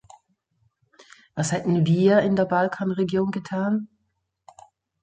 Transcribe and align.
Was 1.35 1.51
hätten 1.51 1.85
wir 1.85 2.21
in 2.21 2.35
der 2.35 2.45
Balkanregion 2.45 3.29
getan? 3.29 3.87